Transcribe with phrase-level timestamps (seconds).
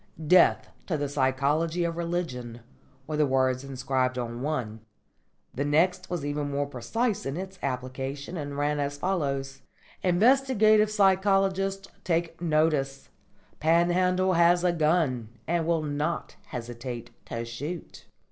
[0.25, 2.61] "Death to the Psychology of Religion"
[3.05, 4.79] were the words inscribed on one.
[5.53, 9.61] The next was even more precise in its application, and ran as follows:
[10.03, 13.09] "_Inquisitive psychologists take notice!
[13.59, 18.05] Panhandle has a gun, And will not hesitate to shoot.